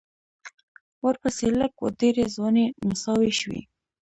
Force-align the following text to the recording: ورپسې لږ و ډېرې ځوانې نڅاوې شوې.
ورپسې 1.05 1.47
لږ 1.59 1.73
و 1.83 1.87
ډېرې 1.99 2.23
ځوانې 2.35 2.65
نڅاوې 2.87 3.31
شوې. 3.39 3.61